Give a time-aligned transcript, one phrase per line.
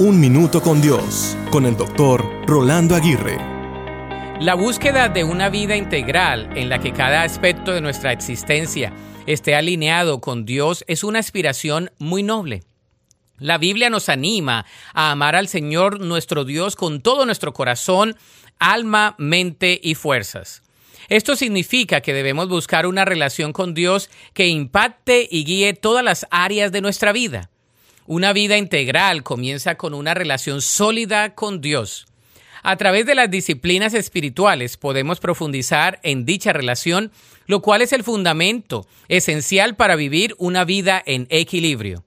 [0.00, 3.36] Un Minuto con Dios, con el doctor Rolando Aguirre.
[4.38, 8.92] La búsqueda de una vida integral en la que cada aspecto de nuestra existencia
[9.26, 12.62] esté alineado con Dios es una aspiración muy noble.
[13.38, 18.14] La Biblia nos anima a amar al Señor nuestro Dios con todo nuestro corazón,
[18.60, 20.62] alma, mente y fuerzas.
[21.08, 26.24] Esto significa que debemos buscar una relación con Dios que impacte y guíe todas las
[26.30, 27.50] áreas de nuestra vida.
[28.10, 32.06] Una vida integral comienza con una relación sólida con Dios.
[32.62, 37.12] A través de las disciplinas espirituales podemos profundizar en dicha relación,
[37.44, 42.02] lo cual es el fundamento esencial para vivir una vida en equilibrio.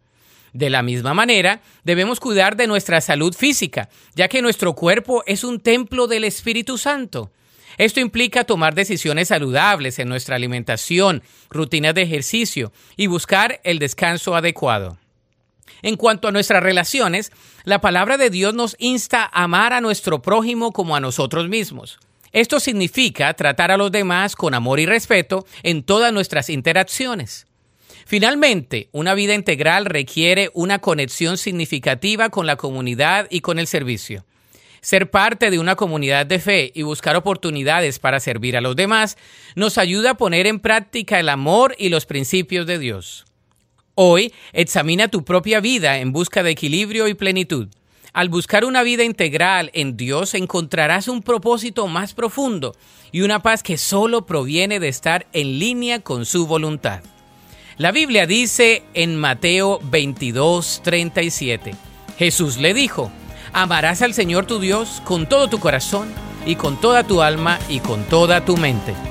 [0.53, 5.43] De la misma manera, debemos cuidar de nuestra salud física, ya que nuestro cuerpo es
[5.43, 7.29] un templo del Espíritu Santo.
[7.77, 11.21] Esto implica tomar decisiones saludables en nuestra alimentación,
[11.51, 14.97] rutinas de ejercicio y buscar el descanso adecuado.
[15.81, 17.31] En cuanto a nuestras relaciones,
[17.63, 21.99] la palabra de Dios nos insta a amar a nuestro prójimo como a nosotros mismos.
[22.31, 27.45] Esto significa tratar a los demás con amor y respeto en todas nuestras interacciones.
[28.05, 34.25] Finalmente, una vida integral requiere una conexión significativa con la comunidad y con el servicio.
[34.81, 39.17] Ser parte de una comunidad de fe y buscar oportunidades para servir a los demás
[39.55, 43.25] nos ayuda a poner en práctica el amor y los principios de Dios.
[43.95, 47.67] Hoy, examina tu propia vida en busca de equilibrio y plenitud.
[48.13, 52.73] Al buscar una vida integral en Dios encontrarás un propósito más profundo
[53.11, 57.01] y una paz que solo proviene de estar en línea con su voluntad.
[57.77, 61.73] La Biblia dice en Mateo 22, 37,
[62.17, 63.11] Jesús le dijo,
[63.53, 66.09] amarás al Señor tu Dios con todo tu corazón
[66.45, 69.10] y con toda tu alma y con toda tu mente.